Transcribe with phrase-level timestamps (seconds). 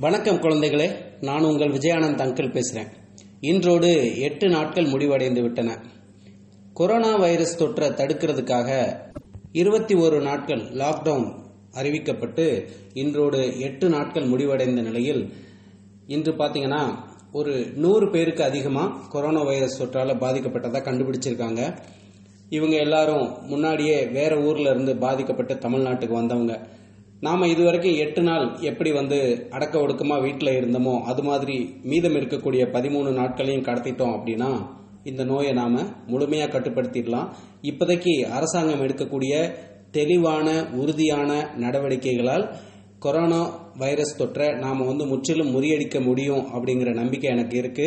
[0.00, 2.92] வணக்கம் குழந்தைகளே நான் உங்கள் விஜயானந்த் அங்கிள் பேசுகிறேன்
[3.40, 5.78] இன்றோடு எட்டு நாட்கள் முடிவடைந்து விட்டன.
[6.72, 8.96] கொரோனா வைரஸ் தொற்றை தடுக்கிறதுக்காக
[9.52, 11.32] இருபத்தி ஒரு நாட்கள் லாக்டவுன்
[11.72, 15.32] அறிவிக்கப்பட்டு இன்றோடு எட்டு நாட்கள் முடிவடைந்த நிலையில்
[16.06, 16.94] இன்று பார்த்தீங்கன்னா
[17.32, 21.76] ஒரு நூறு பேருக்கு அதிகமாக கொரோனா வைரஸ் தொற்றால் பாதிக்கப்பட்டதாக கண்டுபிடிச்சிருக்காங்க.
[22.48, 26.68] இவங்க எல்லாரும் முன்னாடியே வேற ஊர்ல இருந்து பாதிக்கப்பட்டு தமிழ்நாட்டுக்கு வந்தவங்க.
[27.22, 29.18] நாம் இதுவரைக்கும் எட்டு நாள் எப்படி வந்து
[29.56, 31.56] அடக்க ஒடுக்கமாக வீட்டில் இருந்தோமோ அது மாதிரி
[31.90, 34.50] மீதம் இருக்கக்கூடிய பதிமூணு நாட்களையும் கடத்திட்டோம் அப்படின்னா
[35.10, 37.28] இந்த நோயை நாம் முழுமையாக கட்டுப்படுத்திடலாம்.
[37.62, 39.34] இப்போதைக்கு அரசாங்கம் எடுக்கக்கூடிய
[39.90, 40.48] தெளிவான
[40.82, 41.30] உறுதியான
[41.64, 42.44] நடவடிக்கைகளால்
[42.98, 43.40] கொரோனா
[43.78, 47.86] வைரஸ் தொற்றை நாம் வந்து முற்றிலும் முறியடிக்க முடியும் அப்படிங்கிற நம்பிக்கை எனக்கு இருக்கு.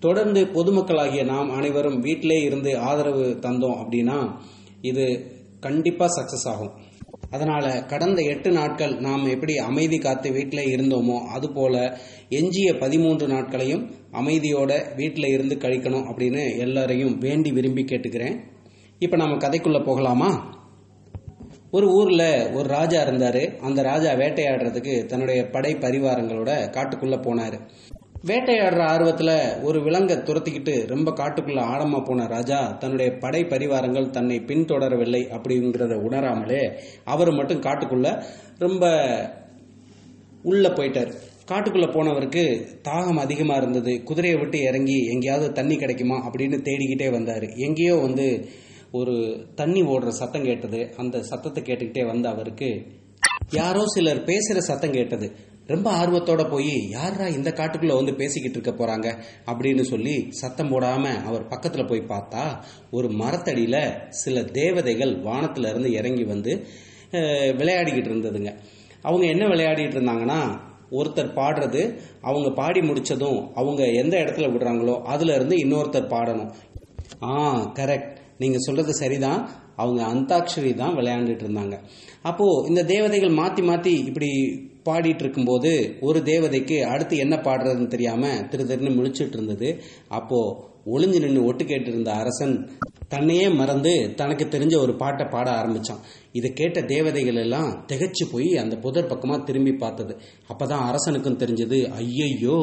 [0.00, 4.18] தொடர்ந்து பொதுமக்களாகிய நாம் அனைவரும் வீட்டிலே இருந்து ஆதரவு தந்தோம் அப்படின்னா
[4.80, 5.06] இது
[5.60, 6.72] கண்டிப்பாக சக்ஸஸ் ஆகும்.
[7.36, 11.76] அதனால் கடந்த எட்டு நாட்கள் நாம் எப்படி அமைதி காத்து வீட்டில் இருந்தோமோ அதுபோல
[12.40, 13.82] எஞ்சிய பதிமூன்று நாட்களையும்
[14.20, 18.36] அமைதியோட வீட்டில் இருந்து கழிக்கணும் அப்படின்னு எல்லாரையும் வேண்டி விரும்பி கேட்டுக்கிறேன்.
[18.98, 20.30] இப்போ நம்ம கதைக்குள்ளே போகலாமா?
[21.70, 23.42] ஒரு ஊரில் ஒரு ராஜா இருந்தார்.
[23.60, 27.58] அந்த ராஜா வேட்டையாடுறதுக்கு தன்னுடைய படை பரிவாரங்களோட காட்டுக்குள்ளே போனார்.
[28.24, 35.22] வேட்டையாடுற ஆர்வத்துல ஒரு விலங்கை துரத்திக்கிட்டு ரொம்ப காட்டுக்குள்ள ஆழமா போன ராஜா தன்னுடைய படை பரிவாரங்கள் தன்னை பின்தொடரவில்லை
[35.28, 36.70] அப்படிங்கிறத உணராமலே
[37.04, 38.24] அவர் மட்டும் காட்டுக்குள்ள
[38.58, 38.84] ரொம்ப
[40.42, 41.12] உள்ள போயிட்டார்.
[41.48, 44.02] காட்டுக்குள்ள போனவருக்கு தாகம் அதிகமா இருந்தது.
[44.02, 47.42] குதிரையை விட்டு இறங்கி எங்கேயாவது தண்ணி கிடைக்குமா அப்படின்னு தேடிக்கிட்டே வந்தார்.
[47.42, 48.48] எங்கேயோ வந்து
[48.92, 50.94] ஒரு தண்ணி ஓடுற சத்தம் கேட்டது.
[50.96, 52.82] அந்த சத்தத்தை கேட்டுக்கிட்டே வந்த அவருக்கு
[53.50, 55.36] யாரோ சிலர் பேசுற சத்தம் கேட்டது.
[55.66, 59.08] ரொம்ப ஆர்வத்தோட போய் யாரா இந்த காட்டுக்குள்ள வந்து பேசிக்கிட்டு இருக்க போறாங்க?
[59.50, 62.42] அப்படின்னு சொல்லி சத்தம் போடாம அவர் பக்கத்துல போய் பார்த்தா
[62.90, 63.78] ஒரு மரத்தடியில
[64.22, 66.52] சில தேவதைகள் வானத்துல இருந்து இறங்கி வந்து
[67.60, 68.52] விளையாடிக்கிட்டு இருந்ததுங்க.
[69.02, 70.40] அவங்க என்ன விளையாடிட்டு இருந்தாங்கன்னா
[70.90, 71.82] ஒருத்தர் பாடுறது
[72.20, 76.52] அவங்க பாடி முடிச்சதும் அவங்க எந்த இடத்துல விடுறாங்களோ அதுல இருந்து இன்னொருத்தர் பாடணும்.
[77.22, 77.32] ஆ
[77.72, 78.12] கரெக்ட்.
[78.38, 79.40] நீங்க சொல்றது சரிதான்.
[79.76, 81.76] அவங்க அந்தாக்ஷரி தான் விளையாண்டுட்டு இருந்தாங்க.
[82.22, 84.30] அப்போ இந்த தேவதைகள் மாத்தி மாத்தி இப்படி
[84.86, 89.70] பாடிட்டு இருக்கும்போது ஒரு தேவதைக்கு அடுத்து என்ன பாடுறதுன்னு தெரியாம திரு திருன்னு முழிச்சிட்டு இருந்தது
[90.08, 90.40] அப்போ
[90.94, 92.52] ஒளிஞ்சு நின்று ஒட்டு கேட்டு இருந்த அரசன்
[93.08, 96.02] தன்னையே மறந்து தனக்கு தெரிஞ்ச ஒரு பாட்டை பாட ஆரம்பிச்சான்.
[96.32, 100.14] இதை கேட்ட தேவதைகள் எல்லாம் திகைச்சு போய் அந்த புதர் பக்கமா திரும்பி பார்த்தது.
[100.52, 102.60] அப்பதான் அரசனுக்கும் தெரிஞ்சது ஐயையோ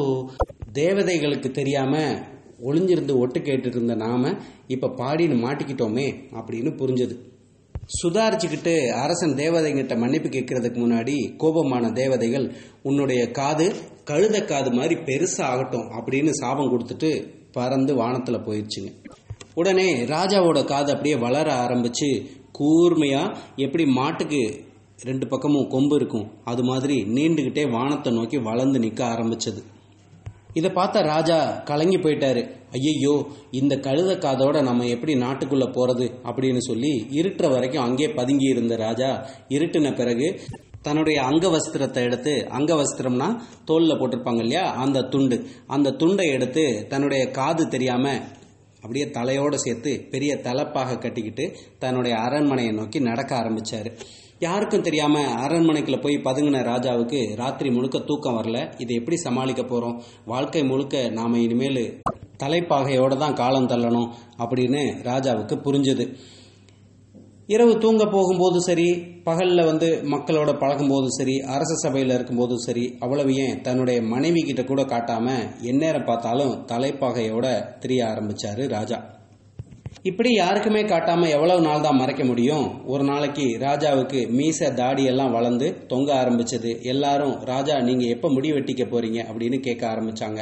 [0.72, 1.94] தேவதைகளுக்கு தெரியாம
[2.62, 4.32] ஒளிஞ்சிருந்து ஒட்டு கேட்டுட்டு இருந்த நாம
[4.66, 7.16] இப்ப பாடின்னு மாட்டிக்கிட்டோமே அப்படின்னு புரிஞ்சது.
[8.02, 12.46] சுதாரிச்சுக்கிட்டு அரசன் தேவதைங்கிட்ட மன்னிப்பு கேட்கறதுக்கு முன்னாடி கோபமான தேவதைகள்
[12.82, 13.66] உன்னுடைய காது
[14.10, 17.10] கழுத காது மாதிரி பெருசா ஆகட்டும் அப்படின்னு சாபம் கொடுத்துட்டு
[17.52, 18.90] பறந்து வானத்துல போயிடுச்சுங்க.
[19.54, 22.08] உடனே ராஜாவோட காது அப்படியே வளர ஆரம்பிச்சு
[22.58, 24.40] கூர்மையா எப்படி மாட்டுக்கு
[25.02, 29.62] ரெண்டு பக்கமும் கொம்பு இருக்கும் அது மாதிரி நீண்டுகிட்டே வானத்தை நோக்கி வளர்ந்து நிக்க ஆரம்பிச்சது.
[30.54, 32.42] இதை பார்த்த ராஜா கலங்கி போயிட்டாரு.
[32.70, 33.14] ஐயையோ
[33.50, 39.10] இந்த கழுத காதோட நம்ம எப்படி நாட்டுக்குள்ள போறது அப்படின்னு சொல்லி இருட்டுற வரைக்கும் அங்கே பதுங்கி இருந்த ராஜா
[39.48, 40.28] இருட்டின பிறகு
[40.82, 43.28] தன்னுடைய அங்க வஸ்திரத்தை எடுத்து அங்க வஸ்திரம்னா
[43.68, 44.64] தோல்ல போட்டிருப்பாங்க இல்லையா?
[44.74, 45.36] அந்த துண்டு.
[45.66, 48.06] அந்த துண்டை எடுத்து தன்னுடைய காது தெரியாம
[48.82, 51.44] அப்படியே தலையோட சேர்த்து பெரிய தலைப்பாக கட்டிக்கிட்டு
[51.78, 53.90] தன்னுடைய அரண்மனையை நோக்கி நடக்க ஆரம்பிச்சாரு.
[54.44, 58.58] யாருக்கும் தெரியாம அரண்மனைக்குள்ள போய் பதுங்கின ராஜாவுக்கு ராத்திரி முழுக்க தூக்கம் வரல.
[58.78, 59.96] இதை எப்படி சமாளிக்க போறோம்?
[60.24, 61.82] வாழ்க்கை முழுக்க நாம இனிமேல்
[62.42, 66.06] தலைப்பாகையோட தான் காலம் தள்ளணும் அப்படின்னு ராஜாவுக்கு புரிஞ்சுது.
[67.46, 68.88] இரவு தூங்க போகும்போது சரி
[69.24, 74.82] பகல்ல வந்து மக்களோட பழகும்போதும் சரி அரச சபையில் இருக்கும்போதும் சரி அவ்வளவு ஏன் தன்னுடைய மனைவி கிட்ட கூட
[74.82, 77.46] காட்டாம எந்நேரம் பார்த்தாலும் தலைப்பாகையோட
[77.78, 79.00] திரிய ஆரம்பிச்சாரு ராஜா.
[80.08, 82.86] இப்படி யாருக்குமே காட்டாம எவ்வளவு நாள் தான் மறைக்க முடியும்?
[82.86, 86.82] ஒரு நாளைக்கு ராஜாவுக்கு மீச தாடி எல்லாம் வளர்ந்து தொங்க ஆரம்பிச்சது.
[86.82, 89.20] எல்லாரும் ராஜா நீங்க எப்ப முடி வெட்டிக்க போறீங்க?
[89.30, 90.40] அப்படின்னு கேட்க ஆரம்பிச்சாங்க.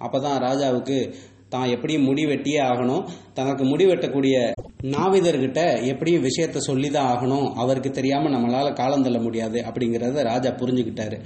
[0.00, 1.14] அப்பதான் ராஜாவுக்கு
[1.48, 3.08] தான் எப்படியும் முடி வெட்டியே ஆகணும்.
[3.34, 4.52] தனக்கு முடி வெட்டக்கூடிய
[4.82, 7.52] நாவிதர்கிட்ட எப்படியும் விஷயத்த சொல்லி தான் ஆகணும்.
[7.54, 11.18] அவருக்கு தெரியாம நம்மளால காலந்தள்ள முடியாது அப்படிங்கறத ராஜா புரிஞ்சுக்கிட்டாரு.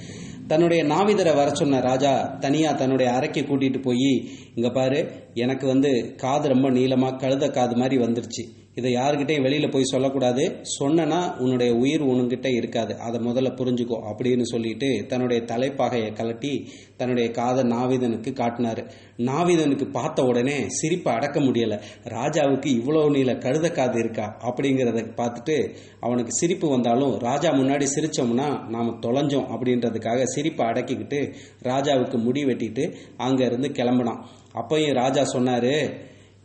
[0.47, 6.48] தன்னுடைய நாவிதரை வர சொன்ன ராஜா தனியா தன்னுடைய அறைக்கு கூட்டிட்டு போய் இங்க பாரு எனக்கு வந்து காது
[6.48, 8.45] ரொம்ப நீளமா கழுத காது மாதிரி வந்துருச்சு.
[8.77, 10.43] இதை யாருக்கிட்டையும் வெளியில போய் சொல்லக்கூடாது.
[10.78, 12.93] சொன்னனா உன்னுடைய உயிர் உனக்கிட்ட இருக்காது.
[12.99, 16.53] அதை முதல்ல புரிஞ்சுக்கோ அப்படின்னு சொல்லிட்டு தன்னுடைய தலைப்பாகையை கலட்டி
[16.97, 18.83] தன்னுடைய காதை நாவிதனுக்கு காட்டினாரு.
[19.28, 21.75] நாவிதனுக்கு பார்த்த உடனே சிரிப்பை அடக்க முடியல.
[22.17, 25.57] ராஜாவுக்கு இவ்வளவு நீல கழுத காது இருக்கா அப்படிங்கிறத பார்த்துட்டு
[26.01, 31.21] அவனுக்கு சிரிப்பு வந்தாலும் ராஜா முன்னாடி சிரிச்சோம்னா நாம தொலைஞ்சோம் அப்படின்றதுக்காக சிரிப்பை அடக்கிக்கிட்டு
[31.63, 32.84] ராஜாவுக்கு முடி வெட்டிட்டு
[33.17, 34.21] அங்க இருந்து கிளம்பினான்.
[34.55, 35.73] அப்பையும் ராஜா சொன்னாரு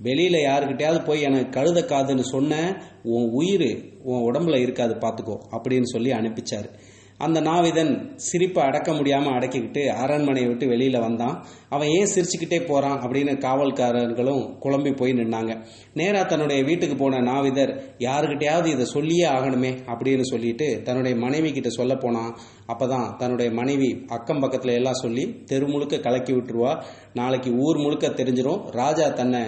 [0.03, 2.61] வெளியில யாருக்கிட்டையாவது போய் எனக்கு கழுத காதுன்னு சொன்ன
[3.03, 3.69] உன் உயிர்
[4.03, 6.69] உன் உடம்புல இருக்காது பார்த்துக்கோ அப்படின்னு சொல்லி அனுப்பிச்சார்.
[7.17, 11.35] அந்த நாவிதன் சிரிப்பை அடக்க முடியாமல் அடக்கிக்கிட்டு அரண்மனையை விட்டு வெளியில் வந்தான்.
[11.69, 15.53] அவன் ஏன் சிரிச்சுக்கிட்டே போகிறான் அப்படின்னு காவல்காரர்களும் குழம்பி போய் நின்னாங்க.
[15.93, 21.95] நேராக தன்னுடைய வீட்டுக்கு போன நாவிதர் யாருக்கிட்டையாவது இதை சொல்லியே ஆகணுமே அப்படின்னு சொல்லிட்டு தன்னுடைய மனைவி கிட்ட சொல்ல
[21.95, 22.31] போனான்
[22.67, 26.73] அப்பதான் தன்னுடைய மனைவி அக்கம் பக்கத்தில் எல்லாம் சொல்லி தெரு முழுக்க கலக்கி விட்டுருவா.
[27.13, 29.43] நாளைக்கு ஊர் முழுக்க தெரிஞ்சிடும் ராஜா தன்னை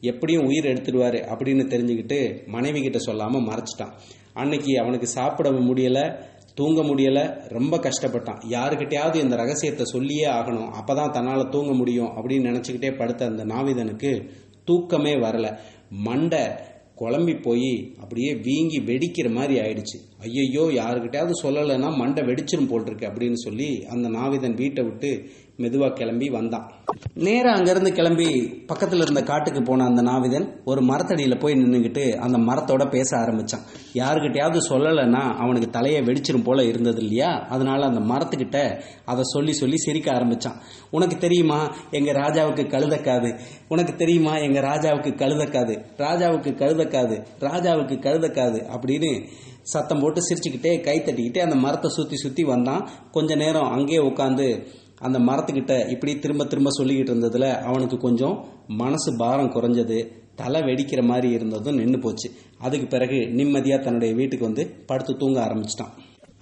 [0.00, 3.94] எப்படியும் உயிர் எடுத்துடுவார் அப்படின்னு தெரிஞ்சுக்கிட்டு மனைவி கிட்ட சொல்லாமல் மறைச்சிட்டான்.
[4.32, 6.16] அன்னைக்கு அவனுக்கு சாப்பிட முடியல
[6.54, 8.40] தூங்க முடியலை ரொம்ப கஷ்டப்பட்டான்.
[8.48, 10.70] யாருக்கிட்டையாவது இந்த ரகசியத்தை சொல்லியே ஆகணும்.
[10.80, 14.28] அப்பதான் தன்னால் தூங்க முடியும் அப்படின்னு நினச்சிக்கிட்டே படுத்த அந்த நாவிதனுக்கு
[14.64, 15.56] தூக்கமே வரலை.
[15.90, 16.48] மண்டை
[16.96, 19.96] குழம்பி போய் அப்படியே வீங்கி வெடிக்கிற மாதிரி ஆயிடுச்சு.
[20.20, 26.28] ஐயையோ யாருக்கிட்டையாவது சொல்லலைன்னா மண்டை வெடிச்சிரும் போல் இருக்கு அப்படின்னு சொல்லி அந்த நாவிதன் வீட்டை விட்டு மெதுவாக கிளம்பி
[26.28, 26.72] வந்தான்.
[27.14, 28.26] நேரம் அங்கிருந்து கிளம்பி
[28.68, 33.64] பக்கத்துல இருந்த காட்டுக்கு போன அந்த நாவிதன் ஒரு மரத்தடியில போய் நின்றுக்கிட்டு அந்த மரத்தோட பேச ஆரம்பிச்சான்.
[33.94, 37.30] யாருக்கிட்டையாவது சொல்லலைன்னா அவனுக்கு தலையை வெடிச்சிரும் போல இருந்தது இல்லையா?
[37.48, 40.56] அதனால அந்த மரத்துக்கிட்ட அதை சொல்லி சொல்லி சிரிக்க ஆரம்பிச்சான்.
[40.90, 49.26] உனக்கு தெரியுமா எங்க ராஜாவுக்கு கழுதக்காது உனக்கு தெரியுமா எங்க ராஜாவுக்கு கழுதக்காது ராஜாவுக்கு கழுதக்காது ராஜாவுக்கு கழுதக்காது அப்படின்னு
[49.62, 52.88] சத்தம் போட்டு சிரிச்சுக்கிட்டே கை தட்டிக்கிட்டே அந்த மரத்தை சுத்தி சுத்தி வந்தான்.
[53.10, 54.66] கொஞ்ச நேரம் அங்கேயே உட்காந்து
[55.00, 61.32] அந்த மரத்துக்கிட்ட இப்படி திரும்ப திரும்ப சொல்லிக்கிட்டு இருந்ததுல அவனுக்கு கொஞ்சம் மனசு பாரம் குறைஞ்சது தலை வெடிக்கிற மாதிரி
[61.32, 62.30] இருந்ததும் நின்று போச்சு.
[62.58, 65.92] அதுக்கு பிறகு நிம்மதியாக தன்னுடைய வீட்டுக்கு வந்து படுத்து தூங்க ஆரம்பிச்சிட்டான்.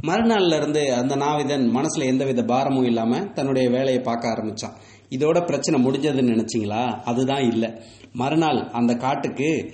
[0.07, 4.77] மறுநாள்ல இருந்து அந்த நாவிதன் மனசுல எந்தவித பாரமும் இல்லாம தன்னுடைய வேலையை பார்க்க ஆரம்பிச்சான்.
[5.11, 6.85] இதோட பிரச்சனை முடிஞ்சதுன்னு நினைச்சிங்களா?
[7.05, 7.71] அதுதான் இல்லை.
[8.13, 9.71] மறுநாள் அந்த காட்டுக்கு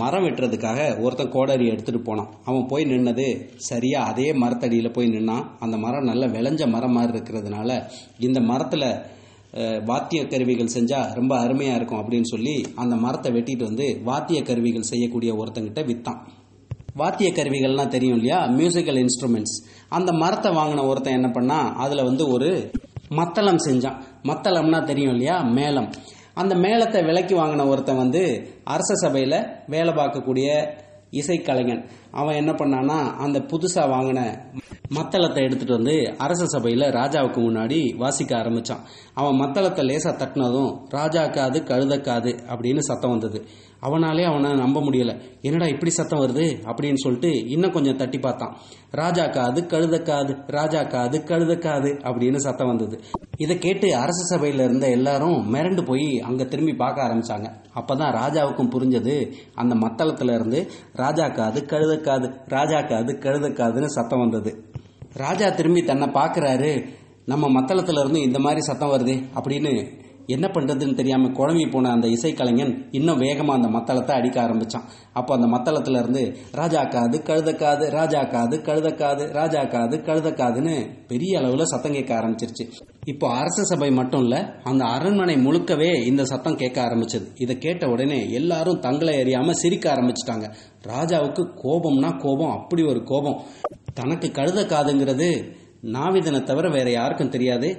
[0.00, 2.28] மரம் வெட்டுறதுக்காக ஒருத்தன் கோடரி எடுத்துட்டு போனான்.
[2.44, 3.26] அவன் போய் நின்னது
[3.68, 5.46] சரியா அதே மரத்தடியில் போய் நின்னான்.
[5.64, 7.70] அந்த மரம் நல்ல விளைஞ்ச மரம் மாதிரி இருக்கிறதுனால
[8.18, 8.86] இந்த மரத்தில்
[9.84, 15.32] வாத்திய கருவிகள் செஞ்சால் ரொம்ப அருமையாக இருக்கும் அப்படின்னு சொல்லி அந்த மரத்தை வெட்டிட்டு வந்து வாத்திய கருவிகள் செய்யக்கூடிய
[15.40, 16.20] ஒருத்தங்கிட்ட வித்தான்.
[17.00, 18.38] வாத்திய கருவிகள்லாம் தெரியும் இல்லையா?
[18.58, 19.58] மியூசிக்கல் இன்ஸ்ட்ருமெண்ட்ஸ்
[19.98, 22.50] அந்த மரத்தை வாங்கின ஒருத்தன் என்ன பண்ணா அதில் வந்து ஒரு
[23.18, 24.00] மத்தளம் செஞ்சான்.
[24.30, 25.36] மத்தளம்னா தெரியும் இல்லையா?
[25.58, 25.88] மேளம்.
[26.34, 28.22] அந்த மேளத்தை விலைக்கு வாங்கின ஒருத்தன் வந்து
[28.64, 30.46] அரச சபையில் வேலை பார்க்கக்கூடிய
[31.10, 31.82] இசைக்கலைஞன்.
[32.12, 34.38] அவன் என்ன பண்ணானா அந்த புதுசா வாங்கின
[34.94, 38.82] மத்தளத்தை எடுத்துட்டு வந்து அரச சபையில ராஜாவுக்கு முன்னாடி வாசிக்க ஆரம்பிச்சான்.
[39.14, 43.44] அவன் மத்தளத்தை லேசா தட்டினதும் ராஜா காது கழுத காது அப்படின்னு சத்தம் வந்தது.
[43.82, 45.20] அவனாலே அவனை நம்ப முடியல.
[45.40, 46.44] என்னடா இப்படி சத்தம் வருது?
[46.64, 48.56] அப்படின்னு சொல்லிட்டு இன்னும் கொஞ்சம் தட்டி பார்த்தான்.
[48.90, 53.00] ராஜா காது கழுத காது ராஜா காது கழுத காது அப்படின்னு சத்தம் வந்தது.
[53.36, 57.48] இதை கேட்டு அரச சபையில இருந்த எல்லாரும் மிரண்டு போய் அங்க திரும்பி பார்க்க ஆரம்பிச்சாங்க.
[57.74, 64.52] அப்பதான் ராஜாவுக்கும் புரிஞ்சது அந்த மத்தளத்துல இருந்து ராஜா காது கழுத காது ராஜா காது கழுதக்காதுன்னு சத்தம் வந்தது.
[65.14, 66.70] ராஜா திரும்பி தன்னை பார்க்கறாரு
[67.26, 69.72] நம்ம மத்தளத்துல இருந்து இந்த மாதிரி சத்தம் வருது அப்படின்னு
[70.26, 74.86] என்ன பண்ணுறதுன்னு தெரியாமல் குழம்பி போன அந்த இசைக்கலைஞன் இன்னும் வேகமாக அந்த மத்தளத்தை அடிக்க ஆரம்பித்தான்
[75.18, 76.22] அப்போ அந்த மத்தளத்துலேருந்து
[76.60, 80.74] ராஜா காது கழுத காது ராஜா காது கழுத காது ராஜா காது கழுத காதுன்னு
[81.12, 82.66] பெரிய அளவில் சத்தம் கேட்க ஆரம்பிச்சிருச்சு.
[83.04, 84.40] இப்போ அரச சபை மட்டும் இல்லை
[84.70, 87.26] அந்த அரண்மனை முழுக்கவே இந்த சத்தம் கேட்க ஆரம்பிச்சது.
[87.36, 90.48] இதை கேட்ட உடனே எல்லாரும் தங்களை எறியாமல் சிரிக்க ஆரம்பிச்சிட்டாங்க.
[90.92, 93.40] ராஜாவுக்கு கோபம்னா கோபம் அப்படி ஒரு கோபம்.
[93.94, 95.30] தனக்கு கழுத காதுங்கிறது
[95.96, 97.70] நாவிதனை தவிர வேற யாருக்கும் தெரியாது.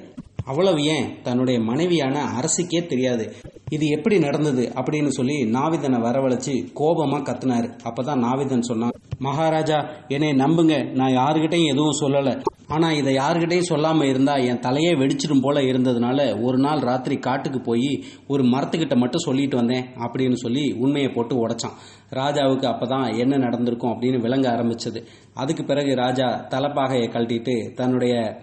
[0.45, 1.22] அவ்வளவு ஏன்?
[1.24, 3.34] தன்னுடைய மனைவியான அரசிக்கே தெரியாது.
[3.69, 7.78] இது எப்படி நடந்தது அப்படின்னு சொல்லி நாவிதனை வரவழைச்சு கோபமா கத்துனாரு.
[7.84, 10.92] அப்பதான் நாவிதன் சொன்னான் மகாராஜா என்னை நம்புங்க.
[10.92, 12.42] நான் யாருகிட்டையும் எதுவும் சொல்லல.
[12.68, 18.03] ஆனா இதை யாருகிட்டையும் சொல்லாம இருந்தா என் தலையே வெடிச்சிடும் போல இருந்ததுனால ஒரு நாள் ராத்திரி காட்டுக்கு போய்
[18.27, 21.77] ஒரு மரத்துக்கிட்ட மட்டும் சொல்லிட்டு வந்தேன் அப்படின்னு சொல்லி உண்மையை போட்டு உடைச்சான்.
[22.10, 25.06] ராஜாவுக்கு அப்பதான் என்ன நடந்திருக்கும் அப்படின்னு விளங்க ஆரம்பிச்சது.
[25.34, 28.41] அதுக்கு பிறகு ராஜா தலைப்பாகையை கழட்டிட்டு தன்னுடைய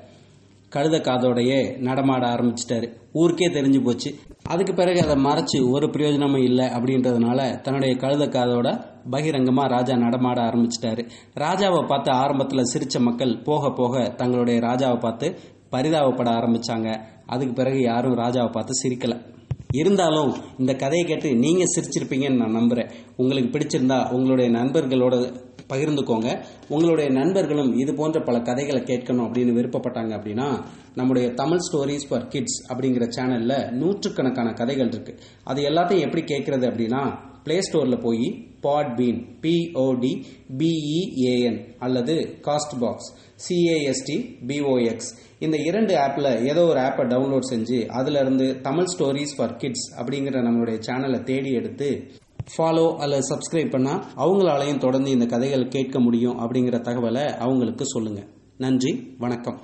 [0.77, 2.89] கழுத காதோடையே நடமாட ஆரம்பிச்சிட்டாரு.
[3.13, 4.15] ஊருக்கே தெரிஞ்சு போச்சு.
[4.43, 11.09] அதுக்கு பிறகு அதை மறைச்சு ஒரு பிரயோஜனமும் இல்லை அப்படின்றதுனால தன்னுடைய கழுத காதோட பகிரங்கமா ராஜா நடமாட ஆரம்பிச்சிட்டாரு.
[11.39, 15.39] ராஜாவை பார்த்து ஆரம்பத்துல சிரிச்ச மக்கள் போக போக தங்களுடைய ராஜாவை பார்த்து
[15.73, 17.01] பரிதாபப்பட ஆரம்பிச்சாங்க.
[17.27, 19.29] அதுக்கு பிறகு யாரும் ராஜாவை பார்த்து சிரிக்கல.
[19.73, 22.91] இருந்தாலும் இந்த கதையை கேட்டு நீங்க சிரிச்சிருப்பீங்கன்னு நான் நம்புறேன்.
[23.17, 25.35] உங்களுக்கு பிடிச்சிருந்தா உங்களுடைய நண்பர்களோட
[25.71, 26.29] பகிர்ந்துக்கோங்க.
[26.69, 30.49] உங்களுடைய நண்பர்களும் இது போன்ற பல கதைகளை கேட்கணும் அப்படின்னு விருப்பப்பட்டாங்க அப்படின்னா
[30.95, 35.15] நம்முடைய தமிழ் ஸ்டோரிஸ் ஃபார் கிட்ஸ் அப்படிங்கிற சேனலில் நூற்றுக்கணக்கான கதைகள் இருக்கு.
[35.45, 37.03] அது எல்லாத்தையும் எப்படி கேட்கறது அப்படின்னா
[37.45, 38.27] பிளே ஸ்டோரில் போய்
[38.63, 40.11] Podbean P O D
[40.59, 42.15] B E A N அல்லது
[42.81, 43.09] Castbox
[43.45, 49.87] C A S T B O X இந்த இரண்டு ஆப்பில் ஏதோ ஒரு ஆப்பை டவுன்லோட் செஞ்சு அதுலேருந்து தமிழ் ஸ்டோரிஸ் ஃபார் கிட்ஸ்
[50.01, 51.89] அப்படிங்கிற நம்மளுடைய சேனலை தேடி எடுத்து
[52.57, 58.25] ஃபாலோ அல்லது சப்ஸ்கிரைப் பண்ணா அவங்களாலையும் தொடர்ந்து இந்த கதைகள் கேட்க முடியும் அப்படிங்கிற தகவலை அவங்களுக்கு சொல்லுங்க.
[58.59, 59.61] நன்றி வணக்கம்.